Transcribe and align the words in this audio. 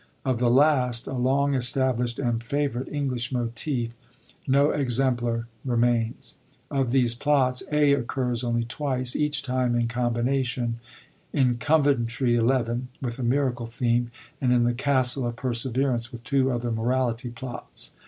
Of 0.25 0.39
the 0.39 0.49
last, 0.49 1.05
a 1.05 1.13
long 1.13 1.51
establisht 1.51 2.17
and 2.17 2.43
favorite 2.43 2.87
English 2.87 3.31
motif, 3.31 3.91
no 4.47 4.71
exemplar 4.71 5.45
renaains.' 5.63 6.37
Of 6.71 6.89
these 6.89 7.13
plots 7.13 7.61
(a) 7.71 7.95
occiu's 7.95 8.43
only 8.43 8.63
twice, 8.63 9.15
each 9.15 9.43
time 9.43 9.75
in 9.75 9.87
combination: 9.87 10.79
in 11.33 11.57
Coventry 11.59 12.35
XL 12.35 12.49
with 12.99 13.19
a 13.19 13.23
Miracle 13.23 13.67
theme, 13.67 14.09
and 14.41 14.51
in 14.51 14.63
the 14.63 14.73
Castle 14.73 15.27
of 15.27 15.35
Perseverance 15.35 16.11
with 16.11 16.23
two 16.23 16.51
other 16.51 16.71
Morality 16.71 17.29
plots. 17.29 17.95